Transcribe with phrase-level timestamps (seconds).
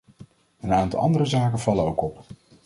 [0.59, 2.25] Een aantal andere zaken vallen ook op.